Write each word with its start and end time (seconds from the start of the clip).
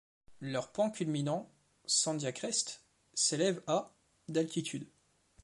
Leur 0.39 0.71
point 0.71 0.89
culminant, 0.89 1.51
Sandia 1.85 2.31
Crest, 2.31 2.81
s'élève 3.13 3.61
à 3.67 3.93
d'altitude. 4.29 4.87